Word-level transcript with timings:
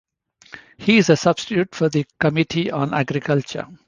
He 0.79 0.97
is 0.97 1.11
a 1.11 1.15
substitute 1.15 1.75
for 1.75 1.87
the 1.87 2.07
Committee 2.19 2.71
on 2.71 2.91
Agriculture. 2.91 3.67